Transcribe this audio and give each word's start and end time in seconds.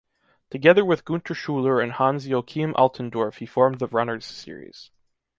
Together 0.49 0.83
with 0.83 1.05
Günter 1.05 1.35
Schüler 1.35 1.79
and 1.79 1.91
Hans-Joachim 1.91 2.73
Altendorff 2.73 3.35
he 3.37 3.45
formed 3.45 3.77
the 3.77 3.85
runners' 3.85 4.25
series. 4.25 4.89